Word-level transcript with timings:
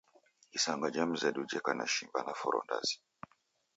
Isanga 0.57 0.87
jha 0.93 1.03
mzedu 1.11 1.41
jheko 1.49 1.71
na 1.73 1.85
shimba 1.93 2.19
na 2.25 2.33
foro 2.39 2.57
ndazi 2.65 2.95